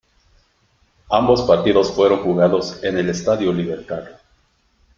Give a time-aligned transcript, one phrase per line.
[1.11, 4.01] Ambos partidos fueron jugados en el Estadio Libertad.